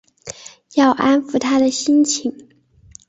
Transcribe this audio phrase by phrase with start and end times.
[0.73, 2.49] 要安抚她的心情